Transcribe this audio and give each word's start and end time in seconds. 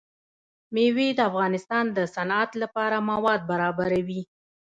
مېوې 0.73 1.07
د 1.15 1.19
افغانستان 1.29 1.85
د 1.97 1.99
صنعت 2.15 2.51
لپاره 2.61 2.97
مواد 3.09 3.41
برابروي. 3.51 4.21